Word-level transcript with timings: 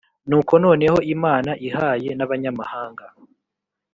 Nuko 0.29 0.53
noneho 0.63 0.97
Imana 1.15 1.51
ihaye 1.67 2.09
n 2.17 2.21
abanyamahanga 2.25 3.05